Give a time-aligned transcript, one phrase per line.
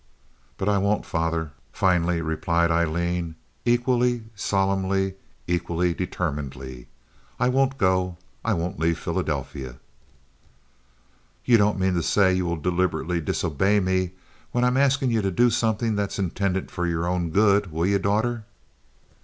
[0.57, 5.13] "But I won't, father," finally replied Aileen, equally solemnly,
[5.45, 6.87] equally determinedly.
[7.39, 8.17] "I won't go!
[8.43, 9.75] I won't leave Philadelphia."
[11.45, 14.13] "Ye don't mane to say ye will deliberately disobey me
[14.51, 17.99] when I'm asking ye to do somethin' that's intended for yer own good, will ye
[17.99, 18.45] daughter?"